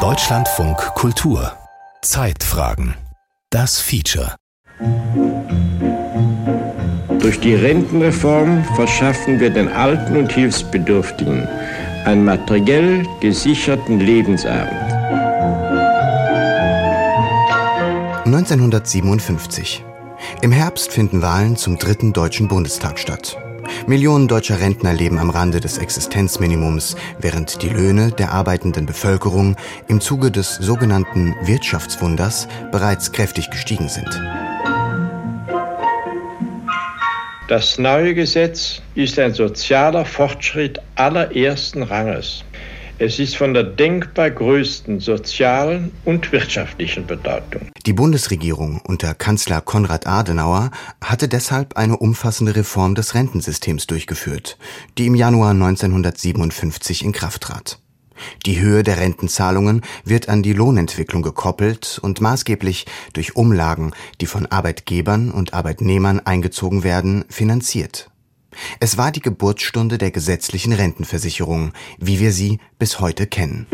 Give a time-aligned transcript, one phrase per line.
[0.00, 1.52] Deutschlandfunk Kultur
[2.02, 2.96] Zeitfragen
[3.50, 4.34] Das Feature
[7.20, 11.46] Durch die Rentenreform verschaffen wir den Alten und Hilfsbedürftigen
[12.04, 14.72] einen materiell gesicherten Lebensabend.
[18.24, 19.84] 1957.
[20.42, 23.38] Im Herbst finden Wahlen zum dritten Deutschen Bundestag statt.
[23.86, 29.56] Millionen deutscher Rentner leben am Rande des Existenzminimums, während die Löhne der arbeitenden Bevölkerung
[29.88, 34.08] im Zuge des sogenannten Wirtschaftswunders bereits kräftig gestiegen sind.
[37.48, 42.42] Das neue Gesetz ist ein sozialer Fortschritt allerersten Ranges.
[42.98, 47.68] Es ist von der denkbar größten sozialen und wirtschaftlichen Bedeutung.
[47.86, 50.70] Die Bundesregierung unter Kanzler Konrad Adenauer
[51.02, 54.58] hatte deshalb eine umfassende Reform des Rentensystems durchgeführt,
[54.96, 57.80] die im Januar 1957 in Kraft trat.
[58.46, 64.46] Die Höhe der Rentenzahlungen wird an die Lohnentwicklung gekoppelt und maßgeblich durch Umlagen, die von
[64.46, 68.08] Arbeitgebern und Arbeitnehmern eingezogen werden, finanziert.
[68.80, 73.66] Es war die Geburtsstunde der gesetzlichen Rentenversicherung, wie wir sie bis heute kennen.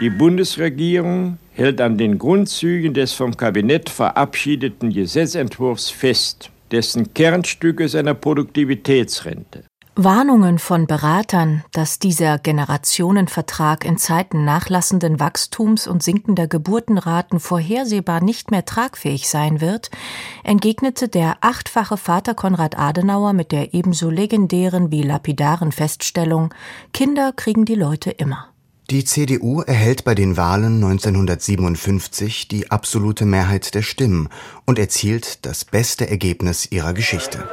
[0.00, 8.14] Die Bundesregierung hält an den Grundzügen des vom Kabinett verabschiedeten Gesetzentwurfs fest, dessen Kernstücke seiner
[8.14, 9.64] Produktivitätsrente.
[9.96, 18.50] Warnungen von Beratern, dass dieser Generationenvertrag in Zeiten nachlassenden Wachstums und sinkender Geburtenraten vorhersehbar nicht
[18.50, 19.92] mehr tragfähig sein wird,
[20.42, 26.52] entgegnete der achtfache Vater Konrad Adenauer mit der ebenso legendären wie lapidaren Feststellung
[26.92, 28.48] Kinder kriegen die Leute immer.
[28.90, 34.28] Die CDU erhält bei den Wahlen 1957 die absolute Mehrheit der Stimmen
[34.66, 37.48] und erzielt das beste Ergebnis ihrer Geschichte.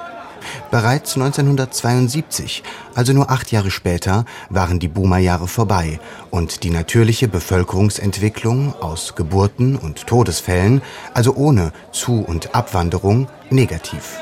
[0.72, 2.62] Bereits 1972,
[2.94, 6.00] also nur acht Jahre später, waren die Boomerjahre vorbei
[6.30, 10.80] und die natürliche Bevölkerungsentwicklung aus Geburten und Todesfällen,
[11.12, 14.16] also ohne Zu- und Abwanderung, negativ.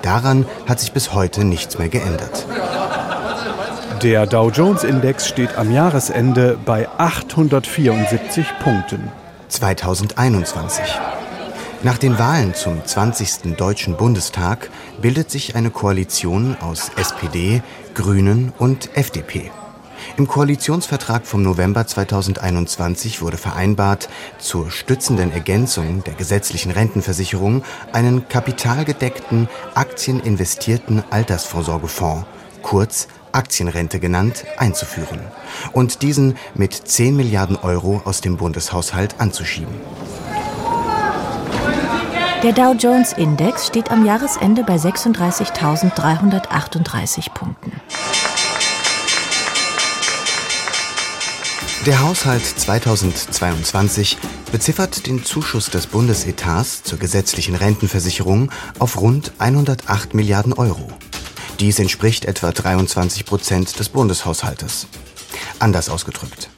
[0.00, 2.46] Daran hat sich bis heute nichts mehr geändert.
[4.02, 9.12] Der Dow Jones Index steht am Jahresende bei 874 Punkten.
[9.48, 10.82] 2021.
[11.84, 13.56] Nach den Wahlen zum 20.
[13.58, 14.70] Deutschen Bundestag
[15.02, 17.62] bildet sich eine Koalition aus SPD,
[17.92, 19.50] Grünen und FDP.
[20.16, 24.08] Im Koalitionsvertrag vom November 2021 wurde vereinbart,
[24.38, 27.62] zur stützenden Ergänzung der gesetzlichen Rentenversicherung
[27.92, 32.24] einen kapitalgedeckten, aktieninvestierten Altersvorsorgefonds,
[32.62, 35.20] kurz Aktienrente genannt, einzuführen
[35.74, 39.74] und diesen mit 10 Milliarden Euro aus dem Bundeshaushalt anzuschieben.
[42.44, 47.72] Der Dow Jones Index steht am Jahresende bei 36.338 Punkten.
[51.86, 54.18] Der Haushalt 2022
[54.52, 60.92] beziffert den Zuschuss des Bundesetats zur gesetzlichen Rentenversicherung auf rund 108 Milliarden Euro.
[61.60, 64.86] Dies entspricht etwa 23 Prozent des Bundeshaushaltes.
[65.60, 66.50] Anders ausgedrückt.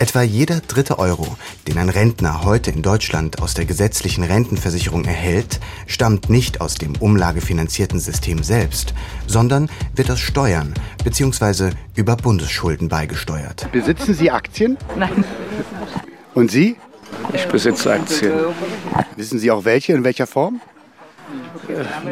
[0.00, 1.36] Etwa jeder dritte Euro,
[1.68, 6.96] den ein Rentner heute in Deutschland aus der gesetzlichen Rentenversicherung erhält, stammt nicht aus dem
[6.96, 8.94] umlagefinanzierten System selbst,
[9.26, 10.72] sondern wird aus Steuern
[11.04, 11.72] bzw.
[11.96, 13.70] über Bundesschulden beigesteuert.
[13.72, 14.78] Besitzen Sie Aktien?
[14.96, 15.22] Nein.
[16.32, 16.76] Und Sie?
[17.34, 18.32] Ich besitze Aktien.
[19.16, 20.62] Wissen Sie auch welche, in welcher Form?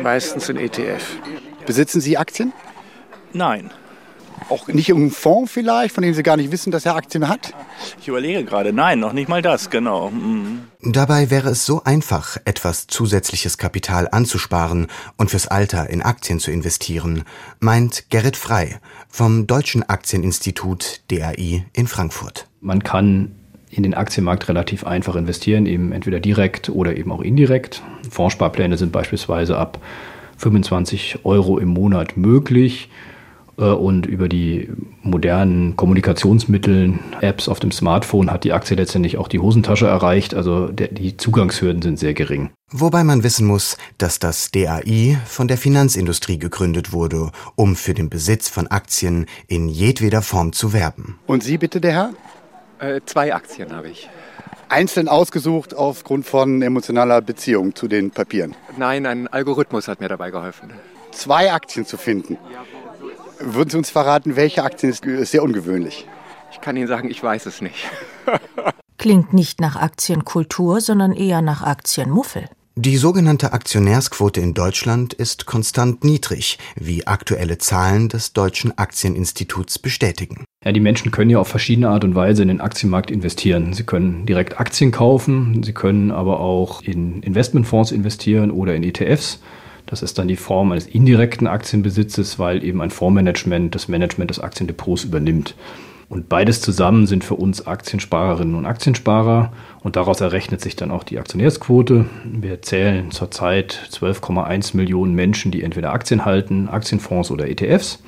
[0.02, 1.16] Meistens in ETF.
[1.64, 2.52] Besitzen Sie Aktien?
[3.32, 3.70] Nein.
[4.48, 7.52] Auch nicht irgendein Fonds vielleicht, von dem Sie gar nicht wissen, dass er Aktien hat?
[8.00, 10.10] Ich überlege gerade, nein, noch nicht mal das, genau.
[10.10, 10.60] Mhm.
[10.82, 14.86] Dabei wäre es so einfach, etwas zusätzliches Kapital anzusparen
[15.16, 17.24] und fürs Alter in Aktien zu investieren,
[17.60, 22.46] meint Gerrit Frei vom Deutschen Aktieninstitut DAI in Frankfurt.
[22.60, 23.34] Man kann
[23.70, 27.82] in den Aktienmarkt relativ einfach investieren, eben entweder direkt oder eben auch indirekt.
[28.10, 29.78] Fondssparpläne sind beispielsweise ab
[30.38, 32.88] 25 Euro im Monat möglich.
[33.58, 34.70] Äh, und über die
[35.02, 40.34] modernen Kommunikationsmittel, Apps auf dem Smartphone hat die Aktie letztendlich auch die Hosentasche erreicht.
[40.34, 42.50] Also der, die Zugangshürden sind sehr gering.
[42.70, 48.10] Wobei man wissen muss, dass das DAI von der Finanzindustrie gegründet wurde, um für den
[48.10, 51.18] Besitz von Aktien in jedweder Form zu werben.
[51.26, 52.10] Und Sie bitte, der Herr?
[52.78, 54.08] Äh, zwei Aktien habe ich.
[54.68, 58.54] Einzeln ausgesucht aufgrund von emotionaler Beziehung zu den Papieren?
[58.76, 60.70] Nein, ein Algorithmus hat mir dabei geholfen.
[61.10, 62.36] Zwei Aktien zu finden?
[63.40, 66.06] Würden Sie uns verraten, welche Aktien ist, ist sehr ungewöhnlich?
[66.50, 67.76] Ich kann Ihnen sagen, ich weiß es nicht.
[68.98, 72.46] Klingt nicht nach Aktienkultur, sondern eher nach Aktienmuffel.
[72.74, 80.44] Die sogenannte Aktionärsquote in Deutschland ist konstant niedrig, wie aktuelle Zahlen des Deutschen Aktieninstituts bestätigen.
[80.64, 83.72] Ja, die Menschen können ja auf verschiedene Art und Weise in den Aktienmarkt investieren.
[83.72, 89.40] Sie können direkt Aktien kaufen, sie können aber auch in Investmentfonds investieren oder in ETFs.
[89.88, 94.38] Das ist dann die Form eines indirekten Aktienbesitzes, weil eben ein Fondsmanagement das Management des
[94.38, 95.54] Aktiendepots übernimmt.
[96.10, 99.50] Und beides zusammen sind für uns Aktiensparerinnen und Aktiensparer.
[99.80, 102.04] Und daraus errechnet sich dann auch die Aktionärsquote.
[102.24, 108.02] Wir zählen zurzeit 12,1 Millionen Menschen, die entweder Aktien halten, Aktienfonds oder ETFs.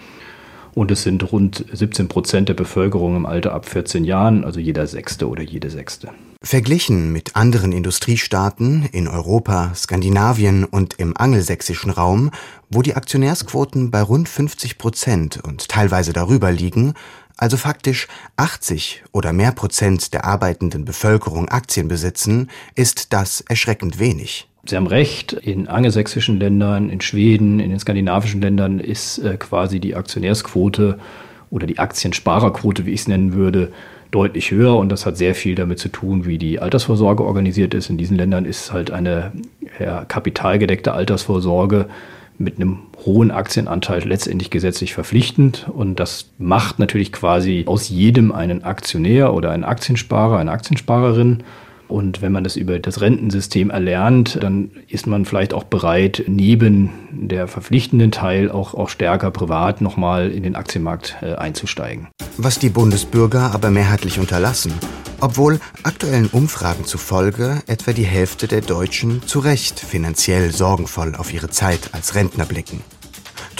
[0.75, 4.87] Und es sind rund 17 Prozent der Bevölkerung im Alter ab 14 Jahren, also jeder
[4.87, 6.11] Sechste oder jede Sechste.
[6.43, 12.31] Verglichen mit anderen Industriestaaten in Europa, Skandinavien und im angelsächsischen Raum,
[12.71, 16.95] wo die Aktionärsquoten bei rund 50 Prozent und teilweise darüber liegen,
[17.37, 18.07] also faktisch
[18.37, 24.50] 80 oder mehr Prozent der arbeitenden Bevölkerung Aktien besitzen, ist das erschreckend wenig.
[24.65, 29.81] Sie haben recht, in angelsächsischen Ländern, in Schweden, in den skandinavischen Ländern ist äh, quasi
[29.81, 30.99] die Aktionärsquote
[31.51, 33.73] oder die Aktiensparerquote, wie ich es nennen würde,
[34.11, 37.91] deutlich höher und das hat sehr viel damit zu tun, wie die Altersvorsorge organisiert ist.
[37.91, 39.33] In diesen Ländern ist halt eine
[39.79, 41.87] ja, kapitalgedeckte Altersvorsorge
[42.39, 45.69] mit einem hohen Aktienanteil letztendlich gesetzlich verpflichtend.
[45.69, 51.43] Und das macht natürlich quasi aus jedem einen Aktionär oder einen Aktiensparer, eine Aktiensparerin.
[51.91, 56.91] Und wenn man das über das Rentensystem erlernt, dann ist man vielleicht auch bereit, neben
[57.11, 62.09] der verpflichtenden Teil auch, auch stärker privat nochmal in den Aktienmarkt äh, einzusteigen.
[62.37, 64.73] Was die Bundesbürger aber mehrheitlich unterlassen,
[65.21, 71.51] obwohl aktuellen Umfragen zufolge etwa die Hälfte der Deutschen zu Recht finanziell sorgenvoll auf ihre
[71.51, 72.83] Zeit als Rentner blicken.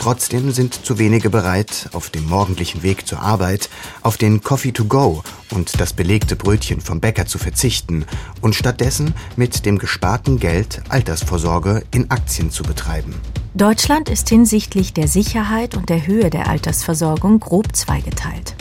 [0.01, 3.69] Trotzdem sind zu wenige bereit, auf dem morgendlichen Weg zur Arbeit
[4.01, 8.07] auf den Coffee to go und das belegte Brötchen vom Bäcker zu verzichten
[8.41, 13.15] und stattdessen mit dem gesparten Geld Altersvorsorge in Aktien zu betreiben.
[13.53, 18.55] Deutschland ist hinsichtlich der Sicherheit und der Höhe der Altersversorgung grob zweigeteilt.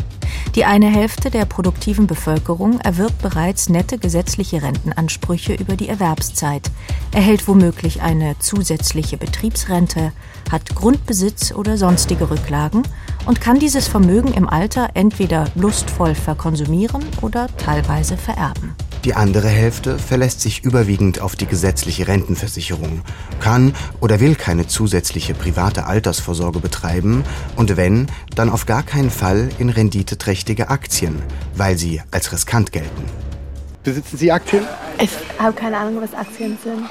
[0.55, 6.69] Die eine Hälfte der produktiven Bevölkerung erwirbt bereits nette gesetzliche Rentenansprüche über die Erwerbszeit,
[7.11, 10.11] erhält womöglich eine zusätzliche Betriebsrente,
[10.51, 12.83] hat Grundbesitz oder sonstige Rücklagen
[13.25, 18.75] und kann dieses Vermögen im Alter entweder lustvoll verkonsumieren oder teilweise vererben.
[19.05, 23.01] Die andere Hälfte verlässt sich überwiegend auf die gesetzliche Rentenversicherung,
[23.39, 27.23] kann oder will keine zusätzliche private Altersvorsorge betreiben
[27.55, 29.69] und wenn, dann auf gar keinen Fall in
[30.19, 31.21] renditeträchtige Aktien,
[31.55, 33.03] weil sie als riskant gelten.
[33.83, 34.65] Besitzen Sie Aktien?
[35.01, 36.89] Ich habe keine Ahnung, was Aktien sind.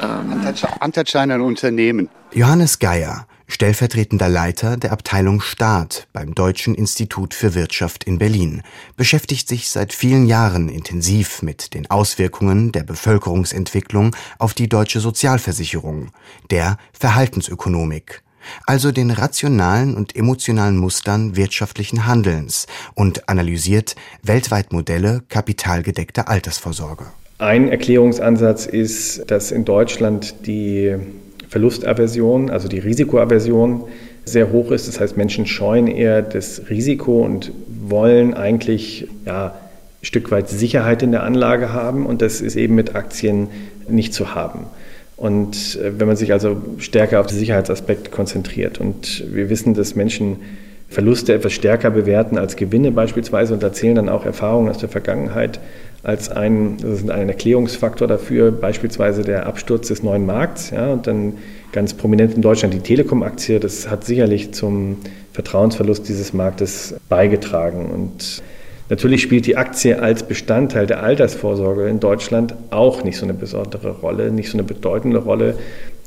[0.00, 2.10] Ähm, Anteilsscheine an Unternehmen.
[2.32, 8.62] Johannes Geier, stellvertretender Leiter der Abteilung Staat beim Deutschen Institut für Wirtschaft in Berlin,
[8.96, 16.10] beschäftigt sich seit vielen Jahren intensiv mit den Auswirkungen der Bevölkerungsentwicklung auf die deutsche Sozialversicherung,
[16.50, 18.22] der Verhaltensökonomik,
[18.66, 27.06] also den rationalen und emotionalen Mustern wirtschaftlichen Handelns und analysiert weltweit Modelle kapitalgedeckter Altersvorsorge.
[27.38, 30.94] Ein Erklärungsansatz ist, dass in Deutschland die
[31.48, 33.84] Verlustaversion, also die Risikoaversion,
[34.24, 34.88] sehr hoch ist.
[34.88, 41.02] Das heißt, Menschen scheuen eher das Risiko und wollen eigentlich ja, ein Stück weit Sicherheit
[41.02, 42.06] in der Anlage haben.
[42.06, 43.48] Und das ist eben mit Aktien
[43.88, 44.66] nicht zu haben.
[45.16, 48.80] Und äh, wenn man sich also stärker auf den Sicherheitsaspekt konzentriert.
[48.80, 50.36] Und wir wissen, dass Menschen
[50.88, 55.58] Verluste etwas stärker bewerten als Gewinne beispielsweise und erzählen dann auch Erfahrungen aus der Vergangenheit
[56.04, 60.70] als ein, das ist ein Erklärungsfaktor dafür, beispielsweise der Absturz des neuen Markts.
[60.70, 61.34] Ja, und dann
[61.72, 64.98] ganz prominent in Deutschland die Telekom-Aktie, das hat sicherlich zum
[65.32, 67.86] Vertrauensverlust dieses Marktes beigetragen.
[67.86, 68.42] Und
[68.88, 73.90] natürlich spielt die Aktie als Bestandteil der Altersvorsorge in Deutschland auch nicht so eine besondere
[73.90, 75.58] Rolle, nicht so eine bedeutende Rolle.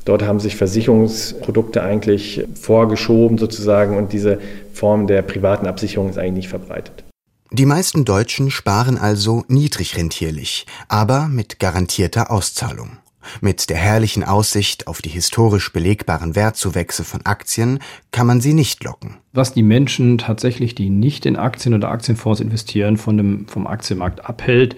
[0.06, 4.40] Dort haben sich Versicherungsprodukte eigentlich vorgeschoben sozusagen und diese
[4.74, 7.04] Form der privaten Absicherung ist eigentlich nicht verbreitet.
[7.52, 13.00] Die meisten Deutschen sparen also niedrig rentierlich, aber mit garantierter Auszahlung.
[13.42, 17.80] Mit der herrlichen Aussicht auf die historisch belegbaren Wertzuwächse von Aktien
[18.12, 19.18] kann man sie nicht locken.
[19.34, 24.26] Was die Menschen tatsächlich, die nicht in Aktien oder Aktienfonds investieren, von dem, vom Aktienmarkt
[24.26, 24.76] abhält,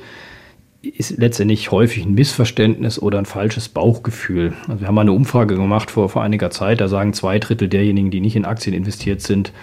[0.81, 4.53] ist letztendlich häufig ein Missverständnis oder ein falsches Bauchgefühl.
[4.67, 7.69] Also wir haben mal eine Umfrage gemacht vor, vor einiger Zeit, da sagen zwei Drittel
[7.69, 9.53] derjenigen, die nicht in Aktien investiert sind,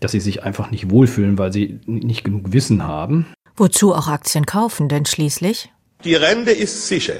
[0.00, 3.26] dass sie sich einfach nicht wohlfühlen, weil sie nicht genug Wissen haben.
[3.56, 5.70] Wozu auch Aktien kaufen, denn schließlich?
[6.04, 7.16] Die Rente ist sicher.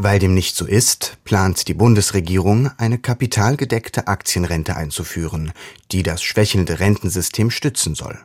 [0.00, 5.50] Weil dem nicht so ist, plant die Bundesregierung, eine kapitalgedeckte Aktienrente einzuführen,
[5.90, 8.16] die das schwächelnde Rentensystem stützen soll.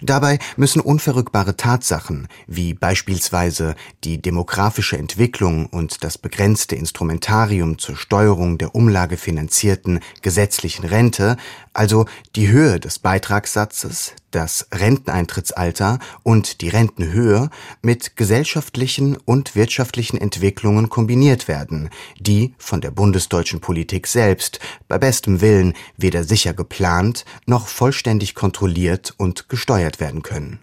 [0.00, 8.58] Dabei müssen unverrückbare Tatsachen wie beispielsweise die demografische Entwicklung und das begrenzte Instrumentarium zur Steuerung
[8.58, 11.36] der umlagefinanzierten gesetzlichen Rente,
[11.72, 17.50] also die Höhe des Beitragssatzes, das Renteneintrittsalter und die Rentenhöhe
[17.82, 25.40] mit gesellschaftlichen und wirtschaftlichen Entwicklungen kombiniert werden, die von der bundesdeutschen Politik selbst bei bestem
[25.40, 30.60] Willen weder sicher geplant noch vollständig kontrolliert und gesteuert werden können.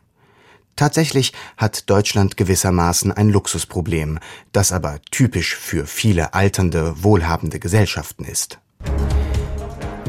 [0.76, 4.18] Tatsächlich hat Deutschland gewissermaßen ein Luxusproblem,
[4.54, 8.60] das aber typisch für viele alternde, wohlhabende Gesellschaften ist.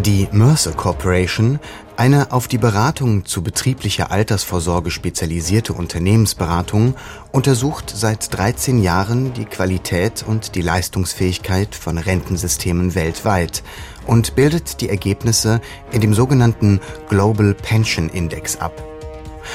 [0.07, 1.59] Die Mercer Corporation,
[1.99, 6.95] eine auf die Beratung zu betrieblicher Altersvorsorge spezialisierte Unternehmensberatung,
[7.33, 13.63] untersucht seit 13 Jahren die Qualität und die Leistungsfähigkeit von Rentensystemen weltweit
[14.07, 15.61] und bildet die Ergebnisse
[15.93, 16.81] in dem sogenannten
[17.11, 18.90] Global Pension Index ab.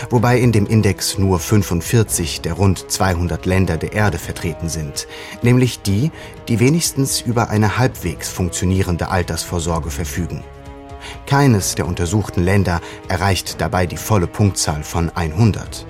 [0.10, 5.08] Wobei in dem Index nur 45 der rund 200 Länder der Erde vertreten sind,
[5.42, 6.12] nämlich die,
[6.48, 10.44] die wenigstens über eine halbwegs funktionierende Altersvorsorge verfügen.
[11.28, 15.86] Keines der untersuchten Länder erreicht dabei die volle Punktzahl von 100.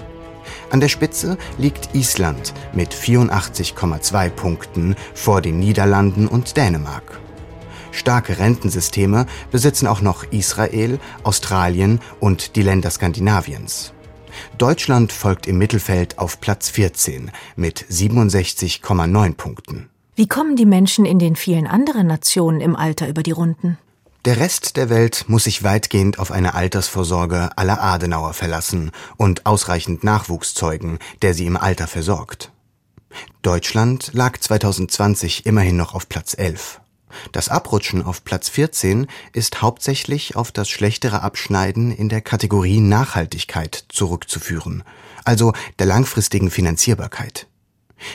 [0.70, 7.20] An der Spitze liegt Island mit 84,2 Punkten vor den Niederlanden und Dänemark.
[7.96, 13.94] Starke Rentensysteme besitzen auch noch Israel, Australien und die Länder Skandinaviens.
[14.58, 19.90] Deutschland folgt im Mittelfeld auf Platz 14 mit 67,9 Punkten.
[20.16, 23.78] Wie kommen die Menschen in den vielen anderen Nationen im Alter über die Runden?
[24.25, 30.04] Der Rest der Welt muss sich weitgehend auf eine Altersvorsorge aller Adenauer verlassen und ausreichend
[30.04, 32.52] Nachwuchs zeugen, der sie im Alter versorgt.
[33.44, 36.82] Deutschland lag 2020 immerhin noch auf Platz 11.
[37.31, 43.86] Das Abrutschen auf Platz 14 ist hauptsächlich auf das schlechtere Abschneiden in der Kategorie Nachhaltigkeit
[43.89, 44.84] zurückzuführen,
[45.24, 47.48] also der langfristigen Finanzierbarkeit.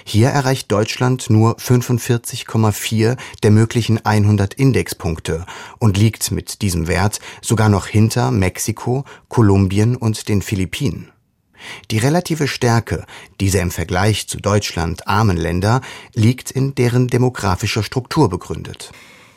[0.04, 5.46] Hier erreicht Deutschland nur 45,4 der möglichen 100 Indexpunkte
[5.78, 11.10] und liegt mit diesem Wert sogar noch hinter Mexiko, Kolumbien und den Philippinen.
[11.90, 13.04] Die relative Stärke
[13.40, 15.80] dieser im Vergleich zu Deutschland armen Länder
[16.14, 18.92] liegt in deren demografischer Struktur begründet.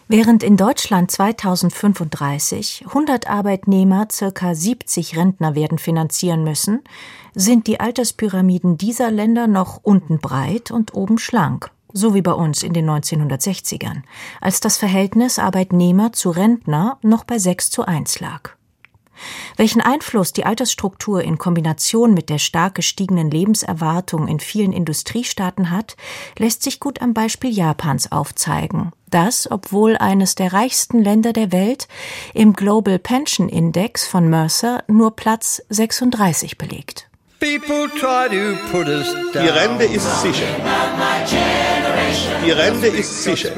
[0.07, 6.81] Während in Deutschland 2035 100 Arbeitnehmer circa 70 Rentner werden finanzieren müssen,
[7.33, 12.63] sind die Alterspyramiden dieser Länder noch unten breit und oben schlank, so wie bei uns
[12.63, 14.03] in den 1960ern,
[14.41, 18.51] als das Verhältnis Arbeitnehmer zu Rentner noch bei 6 zu 1 lag.
[19.57, 25.95] Welchen Einfluss die Altersstruktur in Kombination mit der stark gestiegenen Lebenserwartung in vielen Industriestaaten hat,
[26.37, 31.87] lässt sich gut am Beispiel Japans aufzeigen, das, obwohl eines der reichsten Länder der Welt,
[32.33, 37.09] im Global Pension Index von Mercer nur Platz 36 belegt.
[37.41, 37.57] Die
[39.37, 40.47] Rente ist sicher.
[42.45, 43.49] Die Rente ist sicher.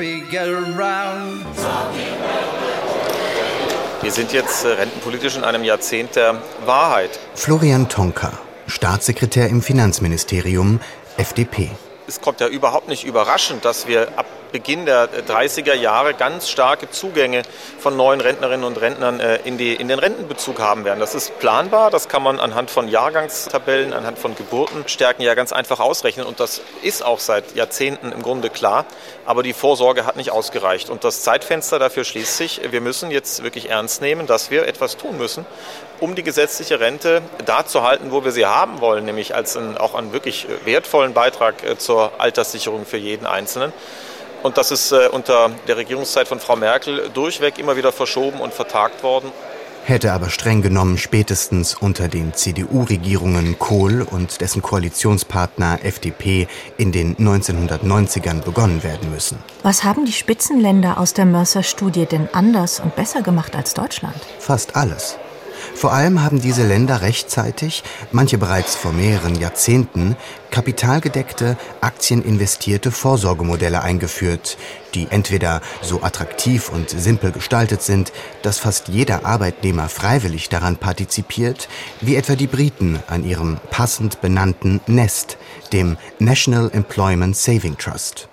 [4.06, 7.20] Wir sind jetzt äh, rentenpolitisch in einem Jahrzehnt der Wahrheit.
[7.34, 8.34] Florian Tonka,
[8.68, 10.80] Staatssekretär im Finanzministerium,
[11.18, 11.72] FDP.
[12.08, 16.90] Es kommt ja überhaupt nicht überraschend, dass wir ab Beginn der 30er Jahre ganz starke
[16.90, 17.42] Zugänge
[17.78, 21.02] von neuen Rentnerinnen und Rentnern äh, in, die, in den Rentenbezug haben werden.
[21.02, 25.82] Das ist planbar, das kann man anhand von Jahrgangstabellen, anhand von Geburtenstärken ja ganz einfach
[25.82, 28.86] ausrechnen und das ist auch seit Jahrzehnten im Grunde klar.
[29.26, 32.62] Aber die Vorsorge hat nicht ausgereicht und das Zeitfenster dafür schließt sich.
[32.72, 35.46] Wir müssen jetzt wirklich ernst nehmen, dass wir etwas tun müssen,
[36.00, 39.78] um die gesetzliche Rente da zu halten, wo wir sie haben wollen, nämlich als einen,
[39.78, 43.74] auch einen wirklich wertvollen Beitrag äh, zur Alterssicherung für jeden Einzelnen.
[44.44, 48.54] Und das ist äh, unter der Regierungszeit von Frau Merkel durchweg immer wieder verschoben und
[48.54, 49.32] vertagt worden
[49.86, 56.48] hätte aber streng genommen spätestens unter den CDU-Regierungen Kohl und dessen Koalitionspartner FDP
[56.78, 59.38] in den 1990ern begonnen werden müssen.
[59.64, 64.16] Was haben die Spitzenländer aus der Mercer-Studie denn anders und besser gemacht als Deutschland?
[64.40, 65.18] Fast alles.
[65.76, 70.16] Vor allem haben diese Länder rechtzeitig, manche bereits vor mehreren Jahrzehnten,
[70.50, 74.58] kapitalgedeckte, aktieninvestierte Vorsorgemodelle eingeführt,
[74.94, 81.68] die entweder so attraktiv und simpel gestaltet sind, dass fast jeder Arbeitnehmer freiwillig daran partizipiert,
[82.00, 85.38] wie etwa die Briten an ihrem passend benannten Nest,
[85.74, 88.30] dem National Employment Saving Trust.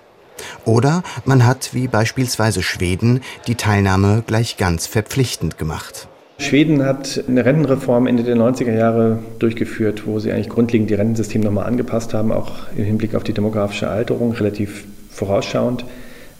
[0.64, 6.06] Oder man hat, wie beispielsweise Schweden, die Teilnahme gleich ganz verpflichtend gemacht.
[6.42, 11.40] Schweden hat eine Rentenreform Ende der 90er Jahre durchgeführt, wo sie eigentlich grundlegend die Rentensystem
[11.40, 15.84] nochmal angepasst haben, auch im Hinblick auf die demografische Alterung, relativ vorausschauend.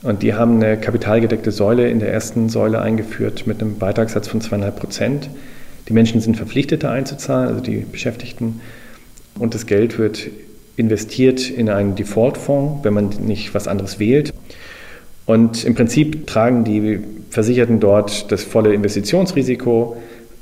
[0.02, 4.40] Und die haben eine kapitalgedeckte Säule in der ersten Säule eingeführt mit einem Beitragssatz von
[4.40, 5.30] zweieinhalb Prozent.
[5.88, 8.61] Die Menschen sind verpflichtet, da einzuzahlen, also die Beschäftigten.
[9.38, 10.28] Und das Geld wird
[10.76, 14.32] investiert in einen Default-Fonds, wenn man nicht was anderes wählt.
[15.26, 17.00] Und im Prinzip tragen die
[17.31, 19.97] Versicherten dort das volle Investitionsrisiko.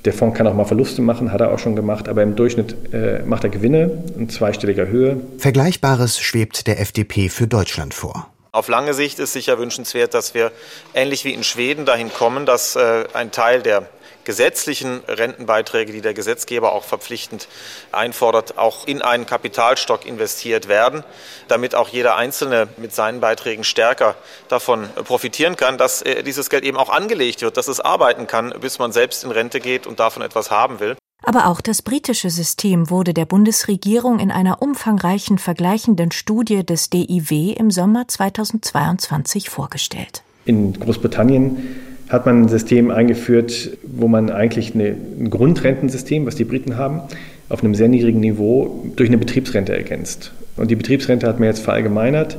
[0.05, 2.75] Der Fonds kann auch mal Verluste machen, hat er auch schon gemacht, aber im Durchschnitt
[2.93, 5.21] äh, macht er Gewinne in zweistelliger Höhe.
[5.37, 8.27] Vergleichbares schwebt der FDP für Deutschland vor.
[8.53, 10.51] Auf lange Sicht ist sicher wünschenswert, dass wir
[10.95, 13.87] ähnlich wie in Schweden dahin kommen, dass äh, ein Teil der
[14.25, 17.49] gesetzlichen Rentenbeiträge, die der Gesetzgeber auch verpflichtend
[17.93, 21.05] einfordert, auch in einen Kapitalstock investiert werden,
[21.49, 24.15] damit auch jeder Einzelne mit seinen Beiträgen stärker
[24.49, 28.55] davon profitieren kann, dass äh, dieses Geld eben auch angelegt wird, dass es arbeiten kann,
[28.61, 30.97] bis man selbst in Rente geht und davon etwas haben will.
[31.23, 37.53] Aber auch das britische System wurde der Bundesregierung in einer umfangreichen vergleichenden Studie des DIW
[37.53, 40.23] im Sommer 2022 vorgestellt.
[40.47, 46.45] In Großbritannien hat man ein System eingeführt, wo man eigentlich eine, ein Grundrentensystem, was die
[46.45, 47.03] Briten haben,
[47.49, 50.33] auf einem sehr niedrigen Niveau durch eine Betriebsrente ergänzt.
[50.57, 52.39] Und die Betriebsrente hat man jetzt verallgemeinert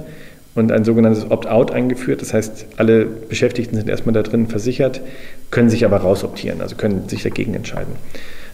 [0.56, 2.22] und ein sogenanntes Opt-out eingeführt.
[2.22, 5.02] Das heißt, alle Beschäftigten sind erstmal da drin versichert,
[5.50, 7.94] können sich aber rausoptieren, also können sich dagegen entscheiden.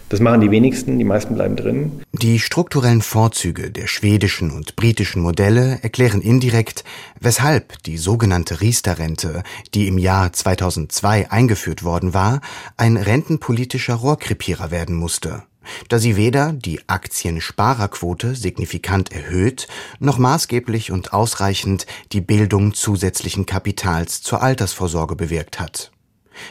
[0.08, 2.00] Das machen die wenigsten, die meisten bleiben drin.
[2.12, 6.84] Die strukturellen Vorzüge der schwedischen und britischen Modelle erklären indirekt,
[7.20, 9.42] weshalb die sogenannte Riester-Rente,
[9.74, 12.40] die im Jahr 2002 eingeführt worden war,
[12.76, 15.42] ein rentenpolitischer Rohrkrepierer werden musste
[15.88, 19.68] da sie weder die Aktiensparerquote signifikant erhöht,
[19.98, 25.92] noch maßgeblich und ausreichend die Bildung zusätzlichen Kapitals zur Altersvorsorge bewirkt hat.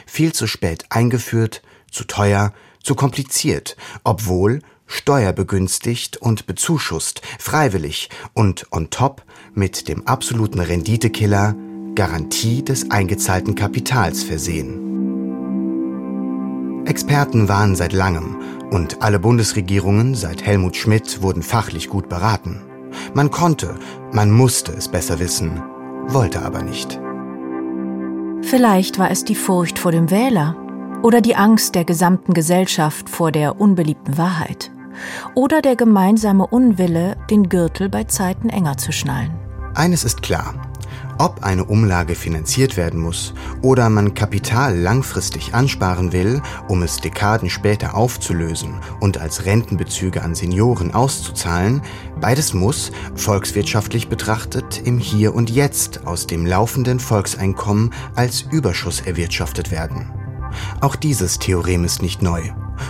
[0.06, 8.90] Viel zu spät eingeführt, zu teuer, zu kompliziert, obwohl steuerbegünstigt und bezuschusst, freiwillig und on
[8.90, 9.22] top
[9.54, 11.54] mit dem absoluten Renditekiller
[11.94, 14.88] Garantie des eingezahlten Kapitals versehen.
[16.86, 18.36] Experten waren seit langem
[18.70, 22.62] und alle Bundesregierungen seit Helmut Schmidt wurden fachlich gut beraten.
[23.14, 23.74] Man konnte,
[24.12, 25.62] man musste es besser wissen,
[26.06, 26.98] wollte aber nicht.
[28.42, 30.56] Vielleicht war es die Furcht vor dem Wähler,
[31.02, 34.70] oder die Angst der gesamten Gesellschaft vor der unbeliebten Wahrheit.
[35.34, 39.30] Oder der gemeinsame Unwille, den Gürtel bei Zeiten enger zu schnallen.
[39.74, 40.54] Eines ist klar.
[41.20, 47.50] Ob eine Umlage finanziert werden muss oder man Kapital langfristig ansparen will, um es Dekaden
[47.50, 51.82] später aufzulösen und als Rentenbezüge an Senioren auszuzahlen,
[52.20, 59.72] beides muss, volkswirtschaftlich betrachtet, im Hier und Jetzt aus dem laufenden Volkseinkommen als Überschuss erwirtschaftet
[59.72, 60.17] werden.
[60.80, 62.42] Auch dieses Theorem ist nicht neu,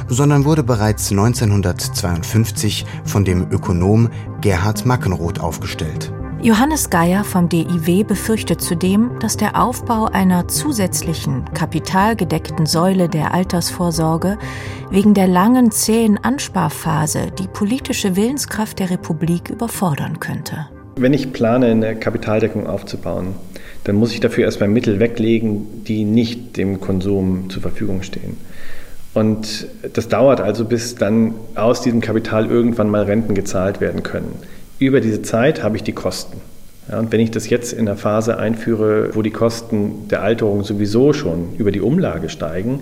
[0.08, 6.12] sondern wurde bereits 1952 von dem Ökonom Gerhard Mackenroth aufgestellt.
[6.40, 14.38] Johannes Geier vom DIW befürchtet zudem, dass der Aufbau einer zusätzlichen, kapitalgedeckten Säule der Altersvorsorge
[14.88, 20.68] wegen der langen, zähen Ansparphase die politische Willenskraft der Republik überfordern könnte.
[20.94, 23.34] Wenn ich plane, eine Kapitaldeckung aufzubauen,
[23.88, 28.36] dann muss ich dafür erstmal Mittel weglegen, die nicht dem Konsum zur Verfügung stehen.
[29.14, 34.32] Und das dauert also, bis dann aus diesem Kapital irgendwann mal Renten gezahlt werden können.
[34.78, 36.36] Über diese Zeit habe ich die Kosten.
[36.90, 40.64] Ja, und wenn ich das jetzt in der Phase einführe, wo die Kosten der Alterung
[40.64, 42.80] sowieso schon über die Umlage steigen,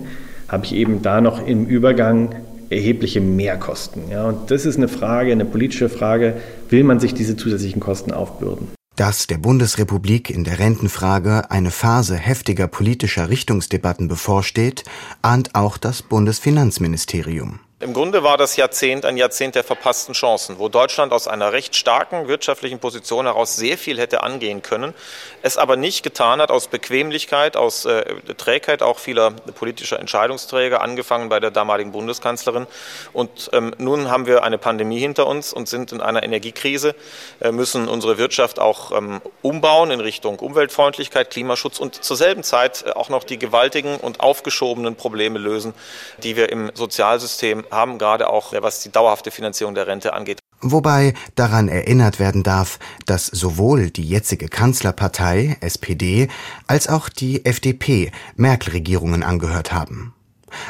[0.49, 2.35] habe ich eben da noch im Übergang
[2.69, 4.03] erhebliche Mehrkosten.
[4.11, 6.33] Ja, und das ist eine Frage, eine politische Frage,
[6.69, 8.76] will man sich diese zusätzlichen Kosten aufbürden?
[8.97, 14.85] Dass der Bundesrepublik in der Rentenfrage eine Phase heftiger politischer Richtungsdebatten bevorsteht,
[15.21, 17.59] ahnt auch das Bundesfinanzministerium.
[17.79, 21.75] Im Grunde war das Jahrzehnt ein Jahrzehnt der verpassten Chancen, wo Deutschland aus einer recht
[21.75, 24.95] starken wirtschaftlichen Position heraus sehr viel hätte angehen können,
[25.43, 31.29] es aber nicht getan hat aus Bequemlichkeit, aus äh, Trägheit auch vieler politischer Entscheidungsträger, angefangen
[31.29, 32.65] bei der damaligen Bundeskanzlerin.
[33.13, 36.95] Und ähm, nun haben wir eine Pandemie hinter uns und sind in einer Energiekrise,
[37.41, 42.85] äh, müssen unsere Wirtschaft auch ähm, umbauen in Richtung Umweltfreundlichkeit, Klimaschutz und zur selben Zeit
[42.87, 45.75] äh, auch noch die gewaltigen und aufgeschobenen Probleme lösen,
[46.23, 50.39] die wir im Sozialsystem haben, gerade auch was die dauerhafte Finanzierung der Rente angeht.
[50.61, 56.29] Wobei daran erinnert werden darf, dass sowohl die jetzige Kanzlerpartei SPD
[56.65, 60.13] als auch die FDP Merkel-Regierungen angehört haben.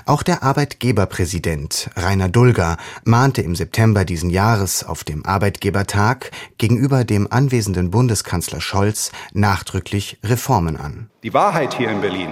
[0.05, 7.31] Auch der Arbeitgeberpräsident Rainer Dulger mahnte im September diesen Jahres auf dem Arbeitgebertag gegenüber dem
[7.31, 11.09] anwesenden Bundeskanzler Scholz nachdrücklich Reformen an.
[11.23, 12.29] Die Wahrheit hier in Berlin,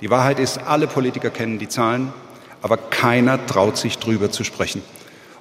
[0.00, 2.12] die Wahrheit ist, alle Politiker kennen die Zahlen,
[2.62, 4.82] aber keiner traut sich drüber zu sprechen.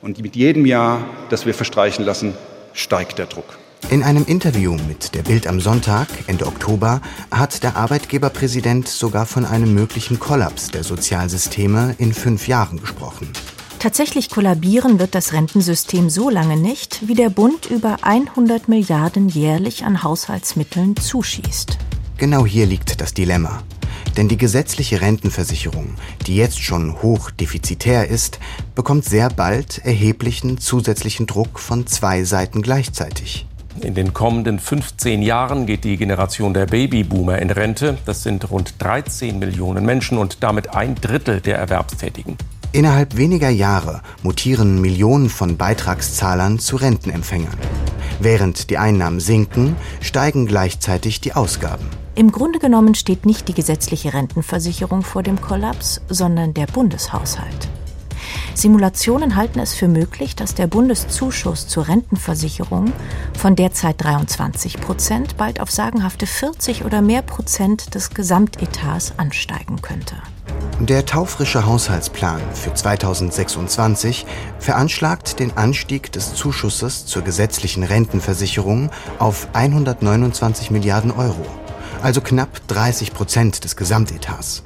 [0.01, 2.34] Und mit jedem Jahr, das wir verstreichen lassen,
[2.73, 3.57] steigt der Druck.
[3.89, 9.45] In einem Interview mit der Bild am Sonntag Ende Oktober hat der Arbeitgeberpräsident sogar von
[9.45, 13.31] einem möglichen Kollaps der Sozialsysteme in fünf Jahren gesprochen.
[13.79, 19.84] Tatsächlich kollabieren wird das Rentensystem so lange nicht, wie der Bund über 100 Milliarden jährlich
[19.84, 21.77] an Haushaltsmitteln zuschießt.
[22.17, 23.63] Genau hier liegt das Dilemma.
[24.17, 25.95] Denn die gesetzliche Rentenversicherung,
[26.28, 28.39] die jetzt schon hoch defizitär ist,
[28.76, 33.45] bekommt sehr bald erheblichen zusätzlichen Druck von zwei Seiten gleichzeitig.
[33.80, 37.97] In den kommenden 15 Jahren geht die Generation der Babyboomer in Rente.
[38.06, 42.36] Das sind rund 13 Millionen Menschen und damit ein Drittel der Erwerbstätigen.
[42.74, 47.58] Innerhalb weniger Jahre mutieren Millionen von Beitragszahlern zu Rentenempfängern.
[48.19, 51.86] Während die Einnahmen sinken, steigen gleichzeitig die Ausgaben.
[52.13, 57.69] Im Grunde genommen steht nicht die gesetzliche Rentenversicherung vor dem Kollaps, sondern der Bundeshaushalt.
[58.54, 62.91] Simulationen halten es für möglich, dass der Bundeszuschuss zur Rentenversicherung
[63.38, 70.15] von derzeit 23 Prozent bald auf sagenhafte 40 oder mehr Prozent des Gesamtetats ansteigen könnte.
[70.80, 74.26] Der taufrische Haushaltsplan für 2026
[74.60, 81.45] veranschlagt den Anstieg des Zuschusses zur gesetzlichen Rentenversicherung auf 129 Milliarden Euro,
[82.01, 84.63] also knapp 30 Prozent des Gesamtetats.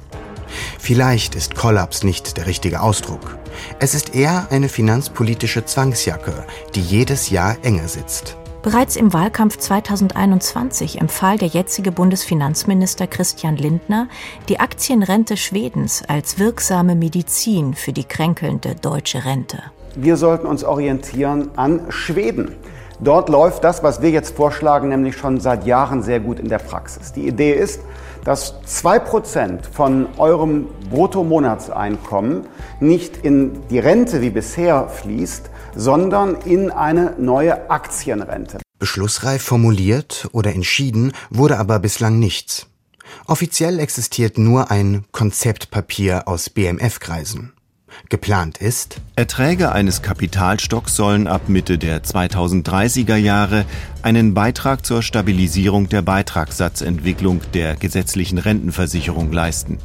[0.78, 3.38] Vielleicht ist Kollaps nicht der richtige Ausdruck.
[3.80, 6.44] Es ist eher eine finanzpolitische Zwangsjacke,
[6.74, 8.36] die jedes Jahr enger sitzt.
[8.62, 14.08] Bereits im Wahlkampf 2021 empfahl der jetzige Bundesfinanzminister Christian Lindner
[14.48, 19.62] die Aktienrente Schwedens als wirksame Medizin für die kränkelnde deutsche Rente.
[19.94, 22.56] Wir sollten uns orientieren an Schweden.
[23.00, 26.58] Dort läuft das, was wir jetzt vorschlagen, nämlich schon seit Jahren sehr gut in der
[26.58, 27.12] Praxis.
[27.12, 27.80] Die Idee ist,
[28.24, 32.46] dass 2% von eurem Bruttomonatseinkommen
[32.80, 38.58] nicht in die Rente wie bisher fließt, sondern in eine neue Aktienrente.
[38.78, 42.66] Beschlussreif formuliert oder entschieden wurde aber bislang nichts.
[43.26, 47.52] Offiziell existiert nur ein Konzeptpapier aus BMF-Kreisen.
[48.08, 53.64] Geplant ist, Erträge eines Kapitalstocks sollen ab Mitte der 2030er Jahre
[54.02, 59.78] einen Beitrag zur Stabilisierung der Beitragssatzentwicklung der gesetzlichen Rentenversicherung leisten.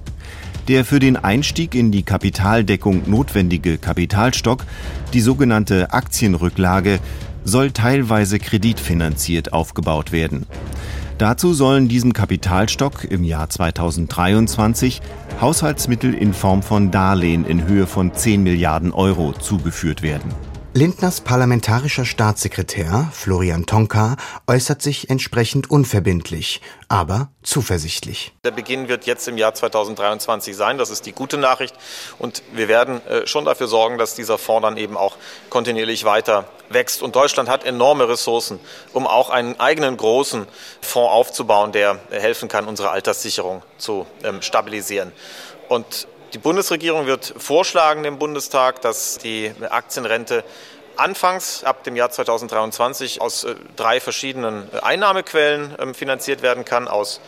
[0.67, 4.65] Der für den Einstieg in die Kapitaldeckung notwendige Kapitalstock,
[5.13, 6.99] die sogenannte Aktienrücklage,
[7.43, 10.45] soll teilweise kreditfinanziert aufgebaut werden.
[11.21, 15.03] Dazu sollen diesem Kapitalstock im Jahr 2023
[15.39, 20.33] Haushaltsmittel in Form von Darlehen in Höhe von 10 Milliarden Euro zugeführt werden.
[20.73, 24.15] Lindners parlamentarischer Staatssekretär Florian Tonka
[24.47, 28.31] äußert sich entsprechend unverbindlich, aber zuversichtlich.
[28.45, 30.77] Der Beginn wird jetzt im Jahr 2023 sein.
[30.77, 31.75] Das ist die gute Nachricht.
[32.19, 35.17] Und wir werden äh, schon dafür sorgen, dass dieser Fonds dann eben auch
[35.49, 37.01] kontinuierlich weiter wächst.
[37.01, 38.57] Und Deutschland hat enorme Ressourcen,
[38.93, 40.47] um auch einen eigenen großen
[40.79, 45.11] Fonds aufzubauen, der helfen kann, unsere Alterssicherung zu ähm, stabilisieren.
[45.67, 50.43] Und die Bundesregierung wird vorschlagen dem Bundestag, dass die Aktienrente
[50.95, 57.21] anfangs ab dem Jahr 2023 aus äh, drei verschiedenen Einnahmequellen ähm, finanziert werden kann, aus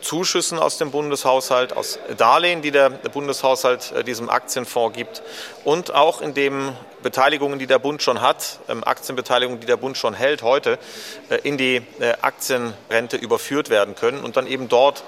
[0.00, 5.22] Zuschüssen aus dem Bundeshaushalt, aus Darlehen, die der Bundeshaushalt äh, diesem Aktienfonds gibt.
[5.64, 9.96] Und auch in dem Beteiligungen, die der Bund schon hat, ähm, Aktienbeteiligungen, die der Bund
[9.96, 10.78] schon hält heute,
[11.28, 15.04] äh, in die äh, Aktienrente überführt werden können und dann eben dort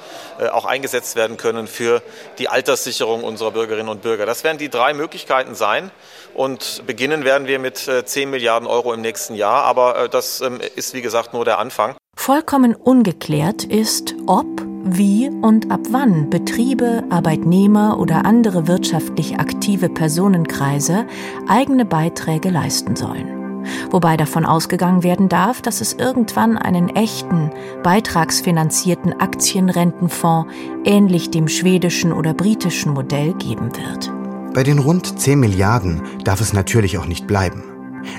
[0.52, 2.02] auch eingesetzt werden können für
[2.38, 4.26] die Alterssicherung unserer Bürgerinnen und Bürger.
[4.26, 5.90] Das werden die drei Möglichkeiten sein.
[6.34, 9.64] Und beginnen werden wir mit 10 Milliarden Euro im nächsten Jahr.
[9.64, 11.94] Aber das ähm, ist, wie gesagt, nur der Anfang.
[12.16, 21.06] Vollkommen ungeklärt ist, ob wie und ab wann Betriebe, Arbeitnehmer oder andere wirtschaftlich aktive Personenkreise
[21.48, 23.40] eigene Beiträge leisten sollen.
[23.90, 27.50] Wobei davon ausgegangen werden darf, dass es irgendwann einen echten,
[27.82, 30.50] beitragsfinanzierten Aktienrentenfonds
[30.84, 34.10] ähnlich dem schwedischen oder britischen Modell geben wird.
[34.54, 37.69] Bei den rund 10 Milliarden darf es natürlich auch nicht bleiben.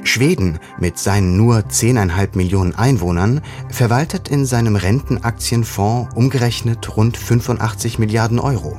[0.03, 8.39] Schweden mit seinen nur 10,5 Millionen Einwohnern verwaltet in seinem Rentenaktienfonds umgerechnet rund 85 Milliarden
[8.39, 8.77] Euro.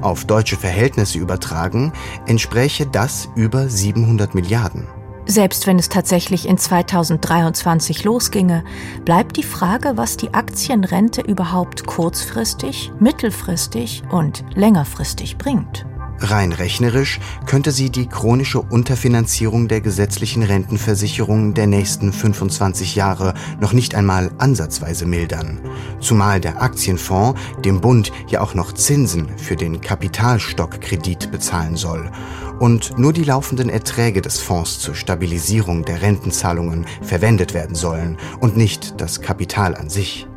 [0.00, 1.92] Auf deutsche Verhältnisse übertragen
[2.26, 4.86] entspräche das über 700 Milliarden.
[5.24, 8.64] Selbst wenn es tatsächlich in 2023 losginge,
[9.04, 15.86] bleibt die Frage, was die Aktienrente überhaupt kurzfristig, mittelfristig und längerfristig bringt.
[16.22, 23.72] Rein rechnerisch könnte sie die chronische Unterfinanzierung der gesetzlichen Rentenversicherung der nächsten 25 Jahre noch
[23.72, 25.60] nicht einmal ansatzweise mildern.
[26.00, 32.10] Zumal der Aktienfonds dem Bund ja auch noch Zinsen für den Kapitalstockkredit bezahlen soll
[32.60, 38.56] und nur die laufenden Erträge des Fonds zur Stabilisierung der Rentenzahlungen verwendet werden sollen und
[38.56, 40.28] nicht das Kapital an sich.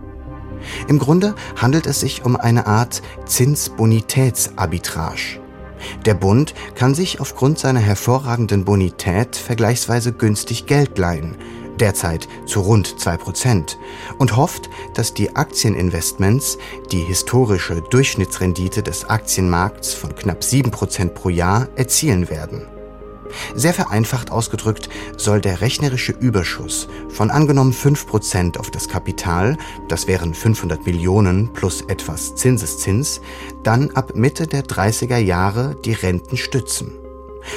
[0.87, 5.44] Im Grunde handelt es sich um eine Art Zinsbonitätsarbitrage.
[6.05, 11.35] Der Bund kann sich aufgrund seiner hervorragenden Bonität vergleichsweise günstig Geld leihen,
[11.79, 13.75] derzeit zu rund 2%,
[14.17, 16.57] und hofft, dass die Aktieninvestments
[16.91, 22.74] die historische Durchschnittsrendite des Aktienmarkts von knapp 7% pro Jahr erzielen werden.
[23.55, 30.33] Sehr vereinfacht ausgedrückt soll der rechnerische Überschuss von angenommen 5% auf das Kapital, das wären
[30.33, 33.21] 500 Millionen plus etwas Zinseszins,
[33.63, 36.91] dann ab Mitte der 30er Jahre die Renten stützen.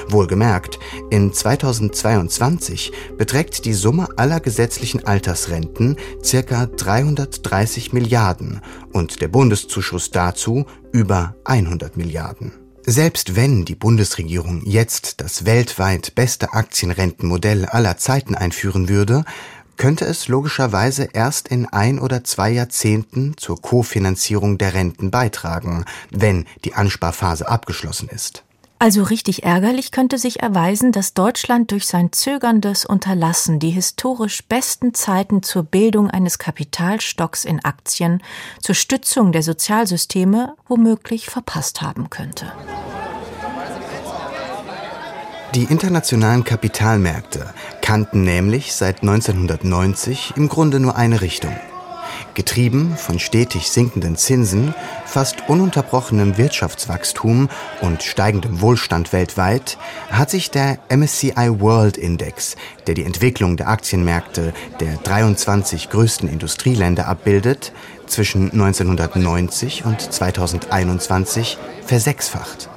[0.08, 0.78] Wohlgemerkt,
[1.10, 8.60] in 2022 beträgt die Summe aller gesetzlichen Altersrenten circa 330 Milliarden
[8.92, 12.67] und der Bundeszuschuss dazu über 100 Milliarden.
[12.90, 19.26] Selbst wenn die Bundesregierung jetzt das weltweit beste Aktienrentenmodell aller Zeiten einführen würde,
[19.76, 26.46] könnte es logischerweise erst in ein oder zwei Jahrzehnten zur Kofinanzierung der Renten beitragen, wenn
[26.64, 28.44] die Ansparphase abgeschlossen ist.
[28.80, 34.94] Also richtig ärgerlich könnte sich erweisen, dass Deutschland durch sein zögerndes Unterlassen die historisch besten
[34.94, 38.22] Zeiten zur Bildung eines Kapitalstocks in Aktien,
[38.60, 42.52] zur Stützung der Sozialsysteme womöglich verpasst haben könnte.
[45.56, 51.56] Die internationalen Kapitalmärkte kannten nämlich seit 1990 im Grunde nur eine Richtung–
[52.38, 54.72] Getrieben von stetig sinkenden Zinsen,
[55.04, 57.48] fast ununterbrochenem Wirtschaftswachstum
[57.80, 59.76] und steigendem Wohlstand weltweit
[60.08, 62.54] hat sich der MSCI World Index,
[62.86, 67.72] der die Entwicklung der Aktienmärkte der 23 größten Industrieländer abbildet,
[68.06, 72.68] zwischen 1990 und 2021 versechsfacht.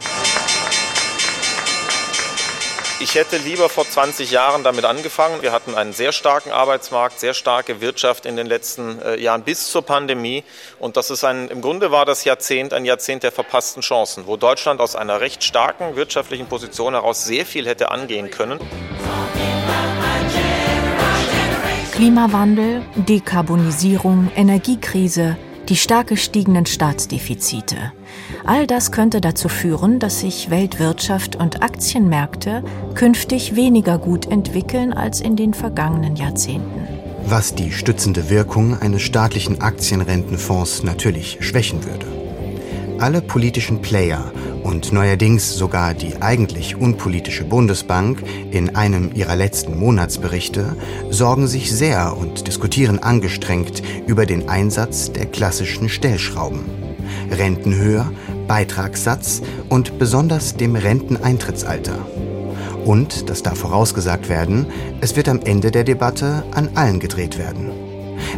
[3.02, 5.42] Ich hätte lieber vor 20 Jahren damit angefangen.
[5.42, 9.72] Wir hatten einen sehr starken Arbeitsmarkt, sehr starke Wirtschaft in den letzten äh, Jahren bis
[9.72, 10.44] zur Pandemie.
[10.78, 14.38] Und das ist ein, im Grunde war das Jahrzehnt ein Jahrzehnt der verpassten Chancen, wo
[14.38, 18.60] Deutschland aus einer recht starken wirtschaftlichen Position heraus sehr viel hätte angehen können.
[21.94, 25.38] Klimawandel, Dekarbonisierung, Energiekrise,
[25.70, 27.94] die stark gestiegenen Staatsdefizite.
[28.46, 32.64] All das könnte dazu führen, dass sich Weltwirtschaft und Aktienmärkte
[32.96, 36.88] künftig weniger gut entwickeln als in den vergangenen Jahrzehnten.
[37.26, 42.08] Was die stützende Wirkung eines staatlichen Aktienrentenfonds natürlich schwächen würde.
[43.00, 44.32] Alle politischen Player
[44.64, 50.76] und neuerdings sogar die eigentlich unpolitische Bundesbank in einem ihrer letzten Monatsberichte
[51.10, 56.81] sorgen sich sehr und diskutieren angestrengt über den Einsatz der klassischen Stellschrauben.
[57.32, 58.06] Rentenhöhe,
[58.48, 61.98] Beitragssatz und besonders dem Renteneintrittsalter.
[62.86, 64.66] Und, das darf vorausgesagt werden,
[65.02, 67.72] es wird am Ende der Debatte an allen gedreht werden.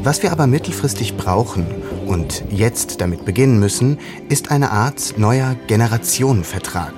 [0.02, 1.66] Was wir aber mittelfristig brauchen
[2.08, 6.94] und jetzt damit beginnen müssen, ist eine Art neuer Generationenvertrag,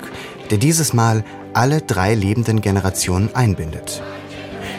[0.50, 4.02] der dieses Mal alle drei lebenden Generationen einbindet.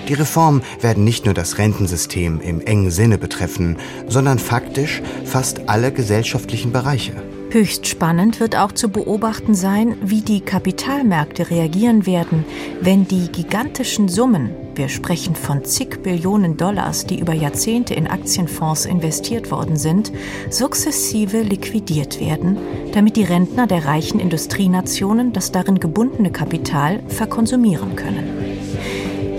[0.09, 5.93] Die Reformen werden nicht nur das Rentensystem im engen Sinne betreffen, sondern faktisch fast alle
[5.93, 7.13] gesellschaftlichen Bereiche.
[7.51, 12.45] Höchst spannend wird auch zu beobachten sein, wie die Kapitalmärkte reagieren werden,
[12.81, 18.85] wenn die gigantischen Summen, wir sprechen von zig Billionen Dollars, die über Jahrzehnte in Aktienfonds
[18.85, 20.13] investiert worden sind,
[20.51, 22.59] sukzessive liquidiert werden,
[22.93, 28.36] damit die Rentner der reichen Industrienationen das darin gebundene Kapital verkonsumieren können.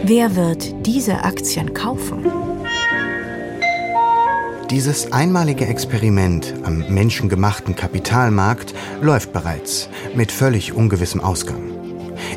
[0.09, 2.31] Wer wird diese Aktien kaufen?
[4.69, 11.61] Dieses einmalige Experiment am menschengemachten Kapitalmarkt läuft bereits mit völlig ungewissem Ausgang.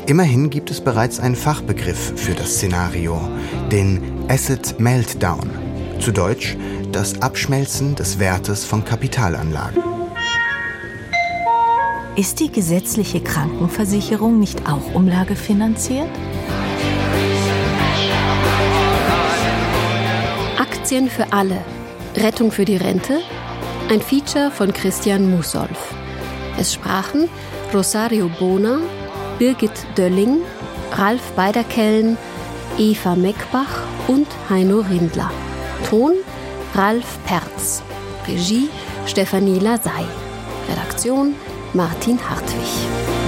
[0.05, 3.21] Immerhin gibt es bereits einen Fachbegriff für das Szenario,
[3.71, 5.49] den Asset Meltdown,
[6.01, 6.57] zu Deutsch
[6.91, 9.81] das Abschmelzen des Wertes von Kapitalanlagen.
[12.17, 16.09] Ist die gesetzliche Krankenversicherung nicht auch umlagefinanziert?
[20.91, 21.63] Aktien für alle.
[22.17, 23.21] Rettung für die Rente.
[23.89, 25.95] Ein Feature von Christian Musolf.
[26.59, 27.29] Es sprachen
[27.73, 28.79] Rosario Bona,
[29.39, 30.41] Birgit Dölling,
[30.91, 32.17] Ralf Beiderkellen,
[32.77, 35.31] Eva Meckbach und Heino Rindler.
[35.89, 36.15] Ton
[36.75, 37.81] Ralf Perz.
[38.27, 38.67] Regie
[39.05, 40.03] Stefanie Lasey.
[40.67, 41.35] Redaktion
[41.73, 43.20] Martin Hartwig.